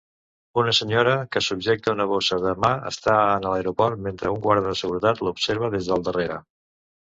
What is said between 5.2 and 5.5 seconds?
la